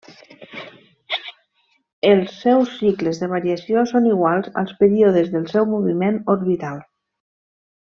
Els 2.11 2.31
seus 2.45 2.71
cicles 2.79 3.21
de 3.25 3.29
variació 3.35 3.85
són 3.93 4.09
iguals 4.15 4.51
als 4.63 4.75
períodes 4.81 5.31
del 5.37 5.47
seu 5.55 5.69
moviment 5.77 6.19
orbital. 6.37 6.83